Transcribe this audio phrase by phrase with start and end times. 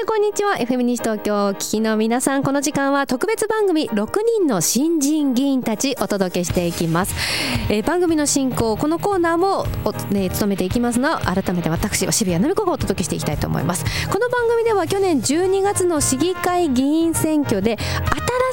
[0.00, 0.54] てこんにちは。
[0.54, 2.42] FM 西東京聞きの皆さん。
[2.42, 4.08] この時間は特別番組6
[4.38, 7.14] 人の新人議員たちお届けしていきます、
[7.68, 13.84] えー、番組の進行このコーナーもお、ね、務めていきますの改めて私は渋谷奈美子がお届けしていきたいと思います。
[14.08, 17.76] この番組では去年12月の市議会議員選挙で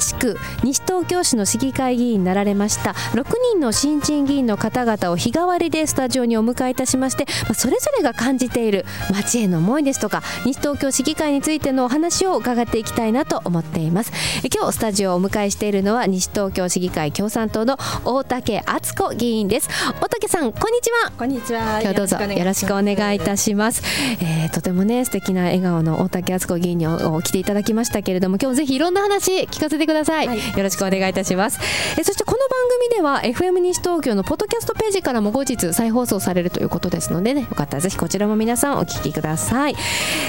[0.00, 14.12] しく西東京市の市議会議員になられました6人の新人議員の方々を日替わりでスタジオにお迎えいたしましてそれぞれが感じている町への思いですとか西東京市議会についてのお話を伺っていきたいなと思っています。
[14.54, 19.68] 今日スタジオをお迎えしているのは西東京市議会共産党の大竹敦子議員です。
[20.00, 21.12] 大竹さんこんにちは。
[21.18, 21.80] こんにちは。
[21.80, 23.82] 今日どうぞよろしくお願いいたします。
[24.20, 31.60] えー、とてもね素敵な笑顔の大竹敦子議員に来ていただきましたけれども今日ぜひいろんな話聞かせてください、はい、よろしくお願いいたします。
[31.98, 32.48] えそしてこの番
[32.90, 39.76] 組では FM 西東京のポッドキャストページからも後日再放送されるということですのでねよかったらぜひこちらも皆さんお聞きください。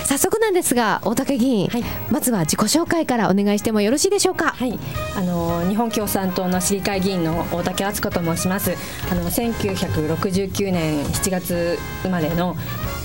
[0.05, 4.51] 早速なんですが大竹議員、はい、まずは自己紹介からお願いしてもよろしいでしょうか？
[4.51, 4.77] はい。
[5.17, 8.73] あの日本共産党の市議会議員の大竹敦子と申します。
[9.11, 12.55] あの1969年7月生まれの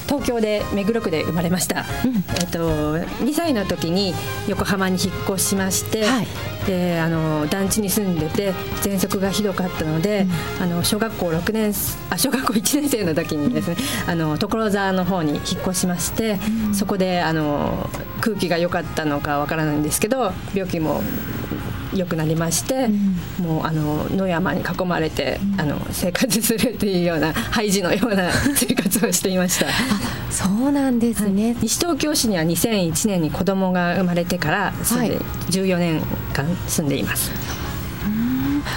[0.07, 4.13] 東京で目黒区で生まれました、うん、えっと、2歳の時に
[4.49, 6.27] 横浜に引っ越しまして、はい、
[6.67, 10.27] であの団地に住んでて喘息がひどかったので、
[10.59, 11.73] うん、あの小学校6年
[12.11, 16.39] あ小学校1年生の時にですね、うん、あの所沢の方に引っ越しまして、
[16.73, 17.89] そこであの
[18.21, 21.03] 空気が良かったのかわからないんですけど病気も
[21.95, 22.89] 良くなりまして、
[23.39, 29.67] うん、もうあの野山に囲まれて、うん、あの生活するっていうようなハイジのような 生活をしていました。
[30.31, 35.19] そうなんですね、はい、西東京市には2001年に子供が生まれてからそれで
[35.51, 36.03] 14年
[36.35, 37.31] 間住んでいます、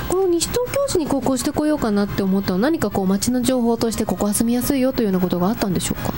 [0.08, 6.13] この西東京市に高校してこようかなって思ったのは何かこう街の情報としてここは住みやすいよというようなことがあったんでしょうか？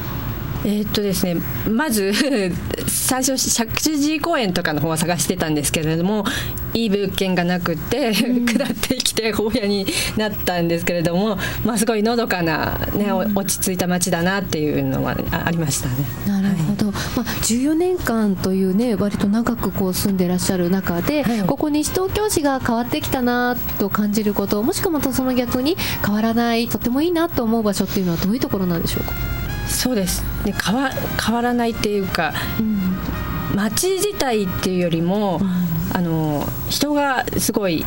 [0.65, 1.37] えー、っとですね
[1.69, 2.11] まず
[2.87, 6.25] 最初石神公園とかの方は探してたんですけれども
[6.73, 9.85] いい物件がなくて、うん、下ってきて大家に
[10.17, 15.95] なったんですけれども、まあ、すごいのどかな、ね、うん、落ち着いた街だなっていうのはありましたね。
[16.27, 29.38] なるほど、はい、まあ、14年間というね割と長くこう住んでらっしゃる中で、はい、ここ西東京市が変わってきたなと感じることもしくはまたその逆に変わらないとてもいいなと思う場所っていうのはどういうところなんでしょうか？
[29.69, 30.23] そうです。
[30.43, 30.91] で変わ
[31.23, 37.85] 変わらないっていうか、うん、街自体っていうよりも、うん、あの人がすごい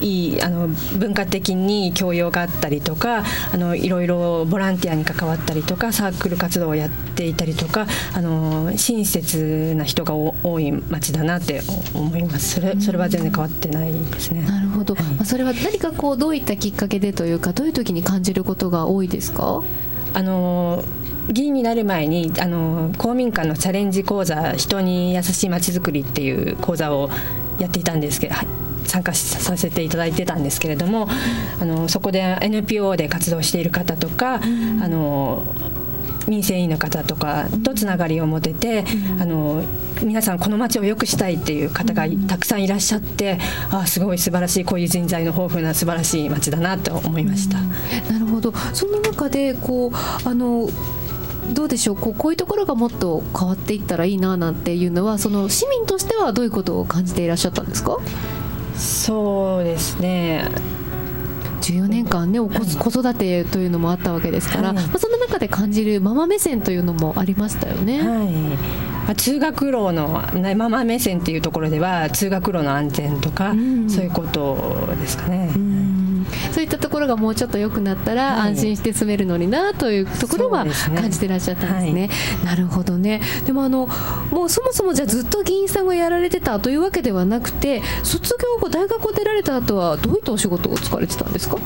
[0.00, 3.22] いいあの文化的に教養があったりとか
[3.52, 11.60] あのいろいろボランティアに関わったりとかサークル活動をやっていたりとかあの親切な人が多い街だなって
[11.92, 12.54] 思います。
[12.54, 14.40] それそれは全然変わってないですね。
[14.40, 19.62] なるほど、はい、それは何かこうどういったきっかけでというかどういう時に感じることが多いですか？
[20.12, 20.84] あの
[21.28, 27.10] 議員になる前にあの公民館のチャレンジ講座人に優しいまちづくりっていう講座を
[27.58, 28.34] やっていたんですけど
[28.84, 31.08] 参加させていただいてたんですけれども
[31.60, 34.38] あのそこで NPO で活動している方とか、あ
[34.88, 35.44] の
[36.28, 38.84] 民生委員の方とかとつながりを持てて、
[39.20, 39.62] あの
[40.02, 43.38] 皆さんこの街を良くしたいっていう方がたくさんいらっしゃって
[43.70, 47.60] あすごい素晴らしいこういう人材の豊富な素晴らしい街だなと思いました。
[48.12, 48.52] なるほど。
[48.72, 50.68] その中でこうあの
[51.52, 51.96] どうでしょう。
[51.96, 57.98] こうこういうところがもっと変わっていったらいいななんていうのはその市民としてはどういうことを感じていらっしゃったんですか？
[58.76, 60.48] そうですね
[61.60, 68.02] 14年間ね子育てというのもあったわけですから、はい、まあ、その中で感じるママ目線というのもありましたよね。
[68.02, 68.28] はい。
[68.30, 75.52] まあ、通学路の、ね、ママ目線っていうところでは通学路の安全とか、うん、そういうことですかね。
[75.54, 75.89] うん
[76.52, 80.64] そういったところがもうちょっと良くなったら安心して住めるのになというところは
[80.94, 82.08] 感じてらっしゃったんですね。
[82.08, 83.20] すねはい、なるほどね。
[83.46, 83.88] でもあの
[84.30, 91.56] もうそもそもじゃあずっと議員さんがやられてたというわけではなくて卒業後大学を出られた後はどういったお仕事を使われてたんですか？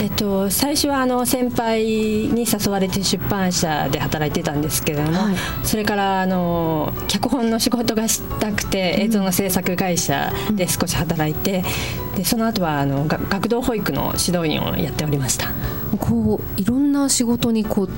[0.00, 11.64] えっと、最初はあの先輩に誘われて出版社で働いてたんですけれども、はい、それからあの脚本の仕事がしたくて映像の制作会社で少し働いて、
[12.10, 15.52] うん、でその後はあの学童保育の指導員をやっておりました。
[15.98, 17.88] こういろんな仕事にこう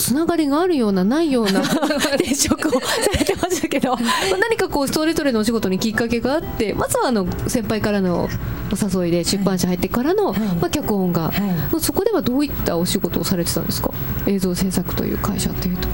[0.00, 1.60] つながりがあるようなないような。
[2.16, 2.86] 転職をさ
[3.18, 3.96] れてましたけど。
[4.40, 8.28] 何かこうそれぞれのお仕事にきっかけがあってまずはあの先輩からの
[8.72, 13.90] お誘いで出版社入ってからの、はい、まあ、脚本が、はい、そこではどういったお仕事をされてたんですか？
[14.26, 15.88] 映像制作という会社というと。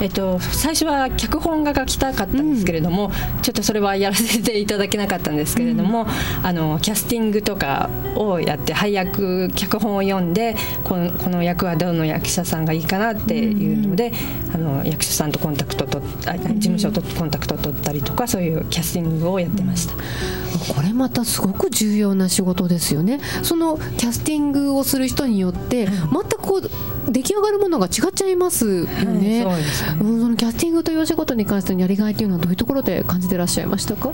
[0.00, 6.08] えっと、最初は脚本が書きたかったんですけれども、うん、ちょっとそれはやらせていただけなかったんですけれども、うん、
[6.46, 14.12] あのキャスティングとかをやって配役脚本を読んでこのこの役はどの役者さんがいいかなっていうので、
[14.54, 19.94] あの役所さんとコンタクトとあ事務所とコンタクトを取ったりとかそういうキャスティングをやってました。
[20.74, 23.20] これまたすごく重要な仕事ですよね。
[23.42, 29.44] そのキャスティングをする人によって全くこう出来上がるものが違っちゃいますよね。
[29.44, 34.12] はい、そ、ね、のキャスティングというお仕事に関してのやりがいというのはどういうところで感じてらっしゃいましたか？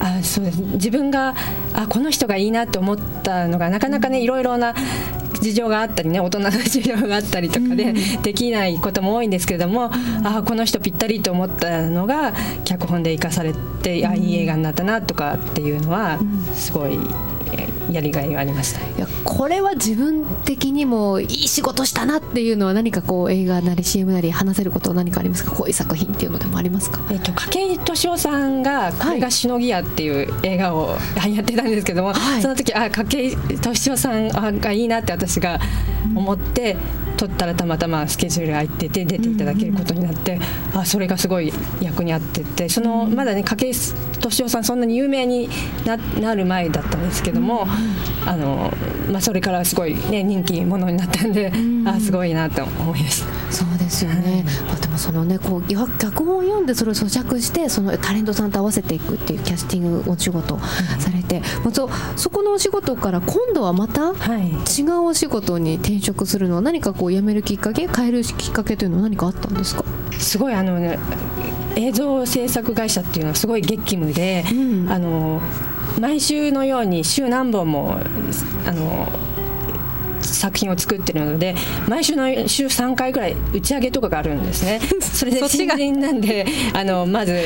[0.00, 1.34] あそうです自分が
[1.72, 4.74] あこの人がいいなと思ったのがなかなかねいろいろな
[5.40, 9.90] 事情があったりね大人の事情があったりとかで、できないことも多いんですけれども、
[10.24, 12.32] あこの人ぴったりと思ったのが
[12.64, 13.52] 脚本で生かされ
[13.82, 16.18] て、あいい映画になったなとかっていうのは
[16.54, 16.98] すごい
[17.90, 18.80] やりがいがありました。
[18.80, 25.52] いやこれは自分的にもいい仕事したなっていうのは何かこう映画なり CM なり話せること何かありますか？
[25.52, 34.28] こういう作品っていうのでもありますか、えっと、筧敏夫さんが「これがしのぎや」っていう映画をやってたんですけども、はい、その時あ筧敏夫さん
[34.60, 35.60] がいいなって私が
[36.14, 36.74] 思って。
[37.02, 40.38] うん撮ったらたまたまスケジュール空いてて出ていただけることになって、
[40.72, 45.48] あそれがすごい役に合っててそのまだね筧敏夫さんそんなに有名に
[45.84, 47.66] ななる前だったんですけども、
[48.24, 48.72] あの
[49.10, 51.52] まあ、それからすごい、ね、人気者になったんで、
[51.86, 53.37] あすごいなと思いました。
[53.50, 69.84] そうですよね、まあ、でもそのねこう脚本を読んでそれを咀嚼してそのタレントさんと合わせていくっていうキャスティングお仕事されて、うん、そそこのお仕事から今度はまた違うお仕事に転職するのは何かこう辞めるきっかけ変えるきっかけというのは何かあったんですか？
[70.18, 70.98] すごいあの、ね、
[71.76, 74.54] 映像制作会社っていうのはすごい激務で、う
[74.84, 75.40] ん、あの
[75.98, 77.98] 毎週のように週何本も
[78.66, 79.08] あの
[80.34, 81.54] 作品を作ってるので
[81.88, 84.80] 毎週の週3回ぐらい打ち上げとかがあるんですね。
[85.00, 87.38] それで新人なんであのまず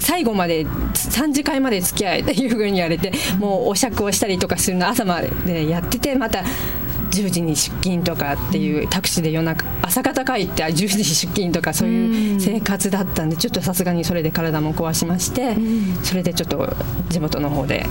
[0.00, 6.44] 最後まで3次会まで付き合えっていうふうに言われてもうお酌をしたりとかするの朝までやっててまた
[7.12, 15.56] 10時に出勤とかっていうタクシーで夜中朝方帰って10時出勤とかそういう生活だったんでちょっとさすがにそれで体も壊しまして
[16.02, 16.74] それでちょっと
[17.10, 17.86] 地元の方で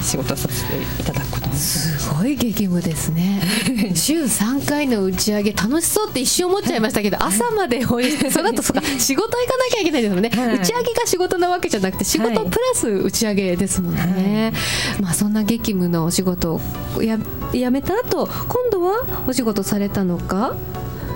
[0.00, 1.54] 仕事させていただくことに。
[1.54, 3.40] すごい激務ですね。
[3.94, 8.82] 週3回の打ち上げ楽しそうって一瞬思っちゃいましたけど朝までおいてその後そうか。
[8.98, 14.52] 仕事行かなきゃいけないですもんね、はい、打ち上げが仕事なわけじゃなくて仕事プラス打ち上げですもんね、
[14.94, 16.60] はい、まあそんな激務のお仕事
[16.96, 17.18] をや
[17.52, 20.56] 辞めた後今度はお仕事されたのか？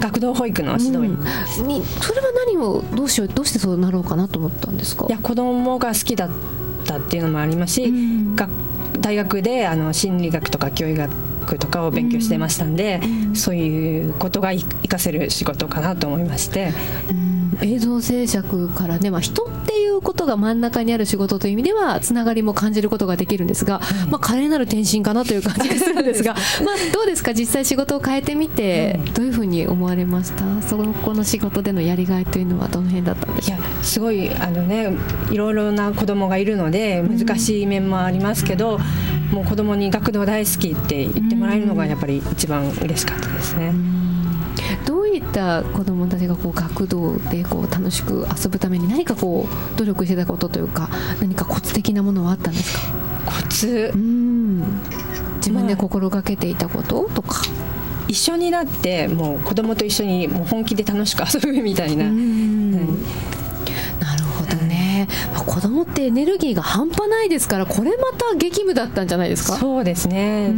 [0.01, 1.19] 学童保育の指導員、
[1.61, 5.07] うん、にそれは何をどうしようどうしてそうなろうかなと思ったんですか？
[5.09, 6.31] いや子供が好きだっ
[6.85, 8.37] たっていうのもありますし、うん、
[9.01, 16.73] 大学であの心理学とか教育学とかを勉強してましたんで、うん、そういうことが活かせる仕事かなと思いまして。
[17.63, 27.33] 映像制作からね、まあ、人っていうことが真ん中にある仕事という意味ではつながりも感じることができるんですが、はい、まあ、華麗なる転身かなという感じがするんですがまあどうですか？
[27.33, 30.63] 実際仕事を変えてみて、どういうふうに思われました？
[30.63, 33.85] そこの仕事でのやりがいというのはどの辺だったんでしょう？
[33.85, 34.91] すごいあの、ね、
[35.31, 43.69] いろいろな子供がいるので難しい面もありますけど、うん、もう子供に学童大好きって言ってもらえるのがやっぱり一番嬉しかったですね。
[43.69, 44.16] うん
[44.87, 50.89] どういった子どもたちがこう学童でこう楽しく遊ぶために何かこう努力してたことというか
[51.21, 52.83] 何かコツ的なものはあったんですか？
[53.27, 53.93] コツ？
[53.95, 54.61] うん。
[55.37, 57.43] 自分で心がけていたこととか、
[58.09, 62.07] 一緒になってもう子供と一緒にもう本気で楽しく遊ぶみたいな。
[62.07, 62.99] うん。
[65.33, 69.57] まあ、子供ってエネルギーが半端ないですからこれまた激務だったんじゃないですか？
[69.57, 70.53] そうですね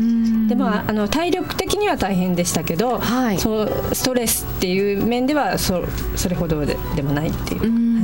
[0.48, 5.84] でもあの体力的には大変でしたけど、はい、そうストレスっていう面ではそ
[6.16, 7.60] それほどででもないっていう。
[7.60, 7.97] なる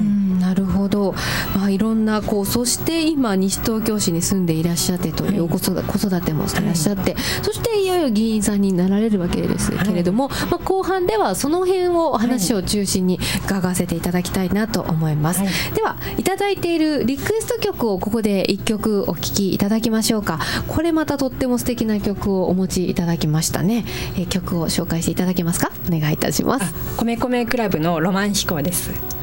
[0.85, 1.15] ほど、
[1.57, 20.39] まあ、いろんなこうそして今西東京市に住んでいらっしゃってという子育てもしてらっしゃって、はい、そしていよいよ議員さんになられるわけですけれども、はい、まあ、後半ではその辺を話を中心に伺わせていただきたいなと思います、はい、ではいただいているリクエスト曲をここで1曲お聴きいただきましょうか。
[20.69, 23.85] これまたとっても素敵な曲をお持ちいただきましたね、
[24.17, 25.71] えー、曲を紹介していただけますか？
[25.89, 26.75] お願いいたします。
[26.97, 29.14] 米米クラブのロマン飛行です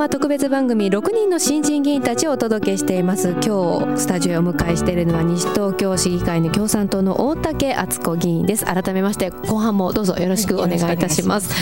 [0.00, 3.36] は特別番組6人の新人議員たちをお届けしています。
[3.44, 8.64] 今日スタジオをお迎えしているのは西東京市議会の共産党の大竹敦子議員です。
[8.64, 11.54] 改めまして後半もどうぞよろしくお願いいたします、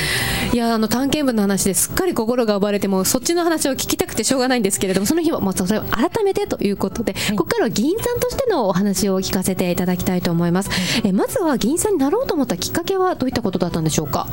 [0.54, 1.90] い、やあの探検部の話です。
[1.90, 14.28] っかり心が奪われてもそっちの話を聞きたくてしょうがないんですけれどもその日はもうそれを改めてということで、はい、ここからは議員さんとしてのお話を聞かせていただきたいと思います、はい、えまずは議員さんになろうと思ったきっかけはどういったことだったんでしょうか？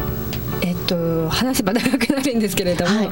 [0.86, 3.10] と話せば長くなるんですけれども、はい、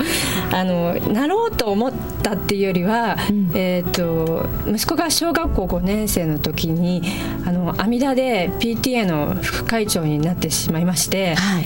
[0.51, 7.01] あのなろうと思ったっていうよりは、うん、えーと、息子が小学校5年生の時に
[7.45, 11.65] あの阿弥陀で PTA の副会長になってしまいまして、はい、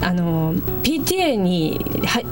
[0.00, 1.80] あの PTA に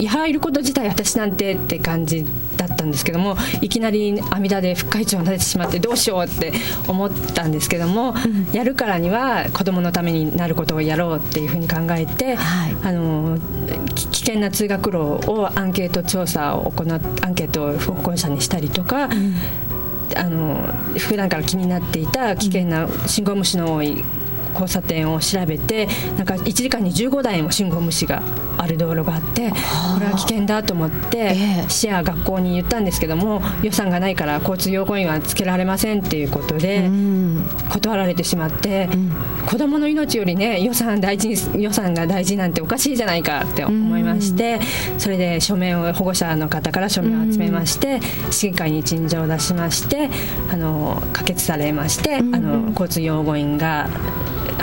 [0.07, 2.25] 入ること自体私なんてって感じ
[2.57, 6.53] だったんですけどもいきなり阿弥陀で副会長になってしまってどうしようって
[6.87, 13.37] 思ったんですけども、うん、やるからには子どものためになることをやろうっていうふうに考えて、はい、あの
[13.95, 14.97] 危険な通学路
[15.31, 19.05] をアンケート調査を行っアンケートを保護者にしたりとか。
[19.05, 19.33] うん
[20.15, 24.03] あの普段から気になっていた危険な信号無視の多い
[24.53, 28.21] 交差点を調べてなんか1時間に15台も信号無視が
[28.57, 29.55] ある道路があってこ
[29.99, 31.35] れは危険だと思って
[31.67, 36.89] 市や学校に言ったんですけども予算がないから交通要護員はつけられませんっていうことで
[37.69, 38.89] 断られてしまって
[39.47, 44.59] 子どもの命よりね予算大事に予算が大事なんておかしいじゃないかって思いまして
[44.97, 47.99] それで署名を保護者の方から署名を集めまして
[48.31, 50.09] 市議会に陳情を出しまして
[50.51, 53.89] あの可決されましてあの交通要護員が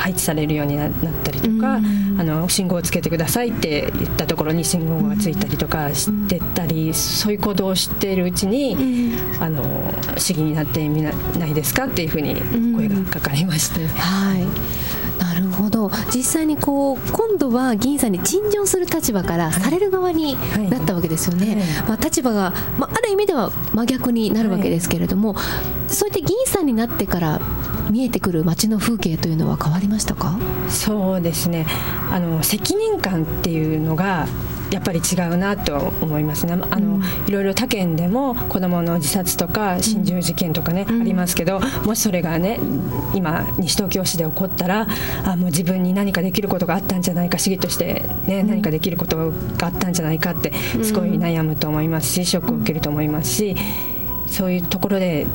[0.01, 0.91] 配置されるようになっ
[1.23, 1.81] たりとか、あ
[2.25, 9.63] の信号をつけてくださいって言ったところに信号がついたりとかしてたり、そういう行動をしているうちに、あの
[10.17, 11.13] 市議になってみな
[11.47, 12.35] いですかっていうふうに
[12.75, 13.87] 声がかかりまして。
[13.87, 14.81] はい。
[15.23, 15.91] なるほど。
[16.15, 20.37] 実際にこう今度は議員さんに陳情する立場からされる側に
[20.71, 25.43] なったわけですよね、はいはい、まあ、立場が、まあ、ある意味では真逆になるわけですけれども、は
[25.89, 27.41] い、そうやって議員さんになってから
[27.91, 30.39] 見えてくる街の風景というのは変わりましたか？
[30.69, 31.67] そうですね。
[32.11, 34.27] あの責任感っていうのが
[34.71, 36.53] やっぱり違うなと思いますね。
[36.53, 42.61] あの、うん、いろいろ他県でも子どもの自殺とか心中事件とかね、うん、ありますけどもしそれがね
[43.13, 44.87] 今西東京市で起こったら
[45.25, 50.53] あもう自分に何かできることがあったんじゃないか市議としてね、何かできることがあったんじゃないかって
[50.85, 53.57] すごい悩むと思いますしショックを受けると思いますし
[54.29, 55.27] そういうところで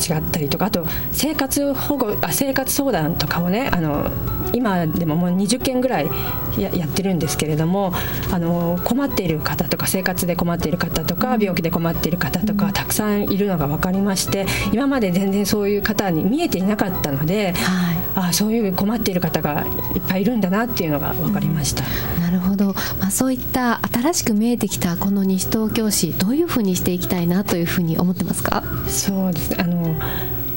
[0.00, 4.10] 違ったりとかあと生活保護あ生活相談とかをねあの
[4.52, 6.10] 今でももう20件ぐらい
[6.58, 7.92] ややってるんですけれども
[8.32, 19.64] あの困っている方とか生活で困っている方とか病気で困っている方とかたくさんいるのが分かりまして今まで全然そういう方に見えていなかったので、はい、あそういう困っている方が
[19.94, 21.82] いっぱいいるんだなっていうのが分かりました。
[22.20, 28.62] なるほど、まあ、そういった新しく見えてきたこの西東京市どういうふうにしていきたいなというふうに思ってますか？
[28.86, 29.60] そうです。
[29.60, 29.96] あの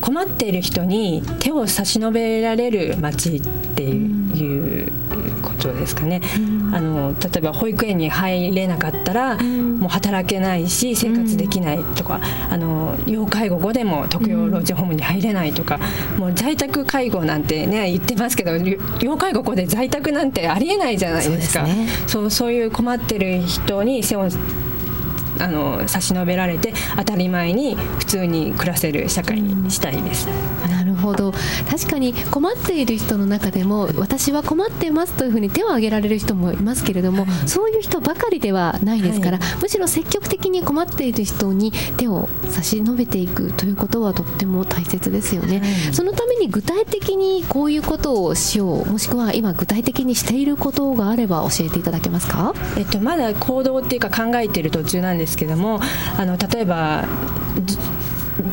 [0.01, 3.41] 困っている人に手を差し伸べられる街っ
[3.75, 4.91] ていう
[5.43, 15.79] ことですかね、うん、あの例えば保育園に入れなかったら、うん、もう働けないし生活できないとか、うん、あの要介護後でも特養老人ホームに入れないとか、
[16.17, 18.51] もう在宅介護なんてね言ってますけど
[19.01, 21.65] 要介護後で在宅なんてありえないじゃないですか。
[21.65, 24.27] そう、ね、そうそういう困ってる人に背を
[25.39, 30.27] あの差し伸べられて当たり前に普通に暮らせる社会にしたいです。
[30.69, 31.33] なるほど
[31.69, 55.79] 確かに困っている人の中でも私は困ってますというふうに手を挙げられる人もいますけれども、はい、そういう人ばかりではないですから、はい、むしろ積極的に困っている人に手を差し伸べていくということはとっても大切ですよね、はい、そのために具体的にこういうことをしようもしくは今具体的にしていることがあれば教えていただけますか、えっと、まだ行動っていうか考えている途中なんですけども
[56.17, 57.05] あの例えば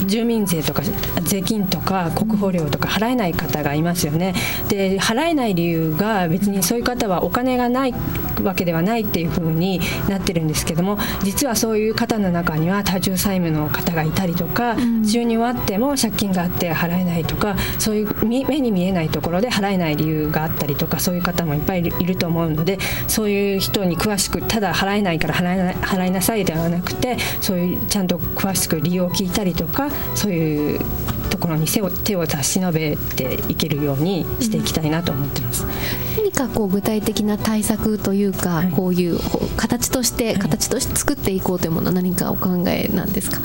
[0.06, 0.82] 住民税とか
[1.22, 4.34] 税金とか国保料とか払えない方がいますよね。
[4.68, 7.94] で払えない理由が別にそういう方はお金がない
[8.42, 29.69] わけではないっていうふうになってるんですけども実はそういう方の中には多重債務の方がいたりとか、収入はあっても借金があって払えないとかそういう目に見えないところで払えない理由があったりとかそういう方もいっぱいいると思うのでそういう人に詳しくただ払えないから払えな払いなさいではなくてそういうちゃんと詳しく理由を聞いたりとか
[30.14, 30.80] そういう
[31.30, 35.64] ところに手を手を差し伸べていけるようにしていきたいなと思ってます。
[36.16, 39.18] 何かこう具体的な対策というか、はい、こういう
[39.56, 43.40] 形として、形として作っていこうというものは何かお考えなんですか？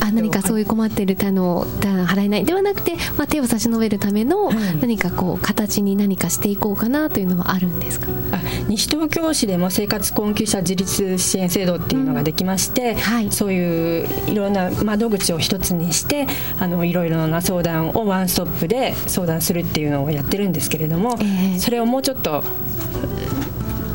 [0.00, 4.50] あ何かそういう困っている他の払えないではなくて、まあ、手を差し伸べるための
[4.80, 8.08] 何かこう形に何かしていこうかなというのはあるんですか？
[8.32, 12.96] あ西東京市でも生活困窮者自立支援制度っていうのができまして、うん。
[12.98, 16.26] はい、そういういろんな窓口を一つにして
[16.58, 22.42] あのいろいろな相談をワンストップで相談するっていうのをやってるんですけれども、えー、それをもうちょっと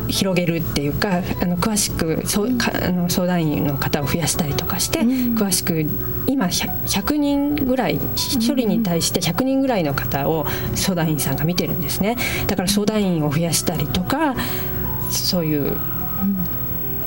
[0.08, 5.84] 広げるっていうかあの詳しくそうかあの相談員の方を増やしたりとかして、うん、詳しく
[6.26, 12.16] 今 100, 100, 人ぐらい1人に対して100人ぐらいの方を相談員さんが見てるんですね。
[12.46, 14.34] だから相談員を増やしたりとか
[15.10, 15.76] そういう、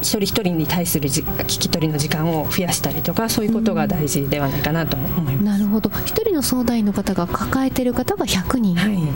[0.01, 5.43] 一人一人に対する聞き取りの時間を増やしたりとかそういうことが大事ではないかなと思います。
[5.43, 5.89] なるほど。
[6.05, 8.75] 一人の相談員の方が抱えている方が100人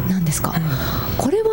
[0.10, 0.62] なんですか、はい。
[0.62, 0.72] はい、
[1.18, 1.53] これは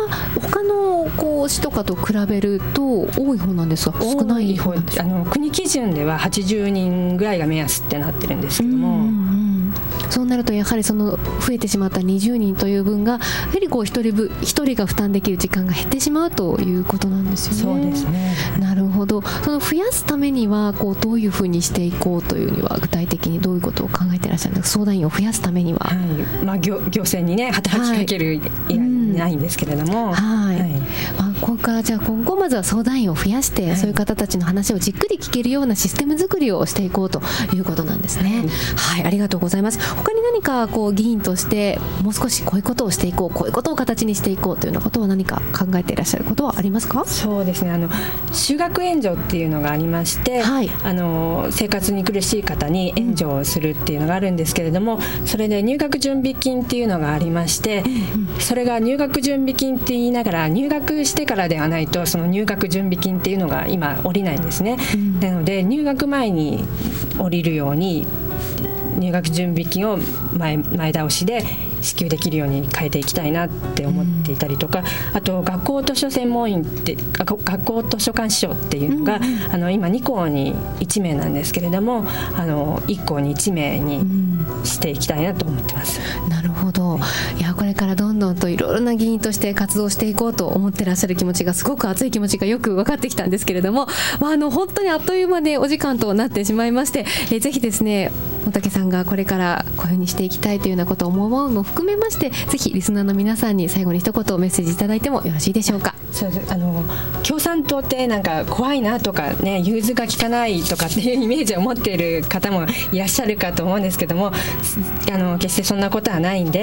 [1.05, 2.83] のこう市とかと比べると
[3.17, 3.99] 多い方なんですか？
[4.01, 9.09] 少ない方あの国基準では80人ぐらいが目安ってなってるんですけども。
[10.09, 17.81] そうなるとやはりその増えてしまった20人という分がやはりこう一人分一人が負担できる時間が減ってしまうということなんですよね。
[17.81, 18.35] そうですね。
[18.59, 19.21] なるほど。
[19.21, 24.79] その増やすためにはこうどういうふうにしていこうというには具体的にどういうことを考えていらっしゃるんですか？
[24.79, 25.79] 相談員を増やすためには。
[25.79, 25.97] はい。
[26.45, 30.13] まあ、行行政にね働きかける以外にないんですけれども。
[30.13, 30.69] はい、はい、
[31.17, 37.21] まあ、ここからじゃあ今後まずは相談員を増やして、はい、そういう方たちの話をじっくり聞けるようなシステム作りをしていこうと
[37.53, 38.45] いうことなんですね。
[38.75, 39.79] はい、はい、ありがとうございます。
[39.95, 47.03] 他に何かこう議員としてもう少しこういうことをしていこうこういうことを形にしていこうというようなことは何か考えていらっしゃることはありますか？
[47.05, 47.71] そうですね。
[47.71, 57.83] あの就学援助っていうのがありまして、はい、あの生活に苦しい方に援助をするっていうのがあるんですけれどもそれで入学準備金っていうのがありまして、
[58.39, 64.77] それが入学準備金って言いながら入学してからではないとその入学準備金っていうのが今下りないんですね。
[65.21, 66.65] なので入学前に
[67.17, 68.05] 降りるように
[68.97, 69.97] 入学準備金を
[70.37, 71.41] 前前倒しで
[71.79, 84.01] 支給できるように変えていきたいなって思っていたりとか、うん、あと学校図書専門員って学校図書館司書っていうのが、うん、あの今2校に1名なんですけれどもあの1校に1名に
[84.65, 86.01] していきたいなと思ってます。
[86.29, 86.40] なる
[86.71, 86.99] ほど
[87.37, 93.87] いやこれからどんどんといろいろな議員として活動していこうと思ってらっしゃる気持ちがすごく熱い気持ちがよく分かってきたんですけれども、
[94.19, 98.11] まあ、あの本当にあっという間でお時間となってしまいまして、えぜひですね
[98.47, 105.95] 大竹さんがこれからこういうふうにしていきたいというようなことを思うのも含めましてぜひリスナーの皆さんに最後に一言メッセージいただいてもよろしいでしょうか。
[106.11, 106.83] そうあの
[107.23, 114.31] 共産党ってなんか怖いなとかね融通が利かないとかっていうイメージを持っている方もいらっしゃるかと思うんですけども
[115.11, 116.60] あの決してそんなことはないんで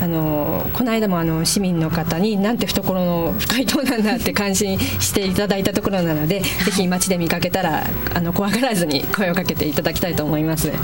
[0.00, 10.70] あのこの間もあの市民の方になんて懐の深い党なんだって感心していただいたところなのでぜひ街で見かけたらあの怖がらずに声をかけていただきたいと思います。
[10.70, 10.78] はい。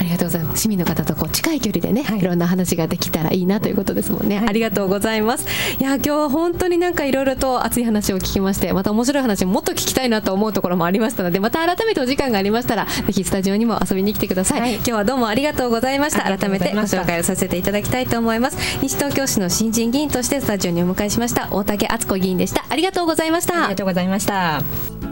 [0.00, 0.62] ありがとうございます。
[0.62, 5.46] 市民の方とこう近い距離でね、はい、いろんな話ができたらいいなということですもんね、はい、ありがとうございます。
[5.78, 16.22] いや今日は本当になんかいろいろと熱い話を聞きましてまた面白い話もっと聞きたいなと思うところもありましたのでまた改めてお時間がありましたらぜひスタジオにも遊びに来てください、はい、今日はどうもありがとうございました。
[16.22, 18.58] 改めてご紹介をさせていただきたいと思います。
[18.82, 21.48] 西東京市の新人議員としてスタジオにお迎えしました。
[21.50, 22.64] 大竹敦子議員でした。
[22.68, 23.54] ありがとうございました。
[23.54, 25.11] ありがとうございました。